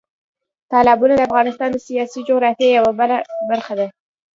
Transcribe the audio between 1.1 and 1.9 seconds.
د افغانستان د